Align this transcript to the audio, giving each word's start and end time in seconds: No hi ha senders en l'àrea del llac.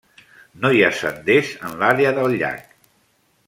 No 0.63 0.71
hi 0.77 0.81
ha 0.85 0.89
senders 1.01 1.53
en 1.69 1.77
l'àrea 1.85 2.15
del 2.19 2.37
llac. 2.43 2.69